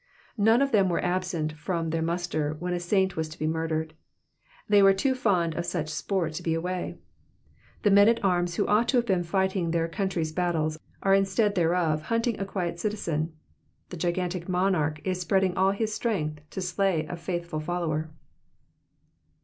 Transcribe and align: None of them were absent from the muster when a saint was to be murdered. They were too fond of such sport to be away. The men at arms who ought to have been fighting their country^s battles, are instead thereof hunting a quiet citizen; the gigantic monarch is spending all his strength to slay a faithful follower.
None 0.39 0.63
of 0.63 0.71
them 0.71 0.89
were 0.89 1.03
absent 1.05 1.51
from 1.53 1.91
the 1.91 2.01
muster 2.01 2.55
when 2.57 2.73
a 2.73 2.79
saint 2.79 3.15
was 3.15 3.29
to 3.29 3.37
be 3.37 3.45
murdered. 3.45 3.93
They 4.67 4.81
were 4.81 4.95
too 4.95 5.13
fond 5.13 5.53
of 5.53 5.63
such 5.63 5.89
sport 5.89 6.33
to 6.33 6.41
be 6.41 6.55
away. 6.55 6.97
The 7.83 7.91
men 7.91 8.09
at 8.09 8.23
arms 8.25 8.55
who 8.55 8.65
ought 8.65 8.87
to 8.87 8.97
have 8.97 9.05
been 9.05 9.21
fighting 9.21 9.69
their 9.69 9.87
country^s 9.87 10.33
battles, 10.33 10.79
are 11.03 11.13
instead 11.13 11.53
thereof 11.53 12.01
hunting 12.01 12.39
a 12.39 12.45
quiet 12.45 12.79
citizen; 12.79 13.33
the 13.89 13.95
gigantic 13.97 14.49
monarch 14.49 14.99
is 15.03 15.21
spending 15.21 15.55
all 15.55 15.69
his 15.69 15.93
strength 15.93 16.41
to 16.49 16.61
slay 16.61 17.05
a 17.05 17.15
faithful 17.15 17.59
follower. 17.59 18.09